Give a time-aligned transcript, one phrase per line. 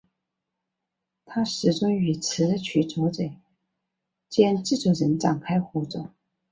[1.25, 3.29] 她最终与词曲作者
[4.29, 6.09] 兼制作人展开合作。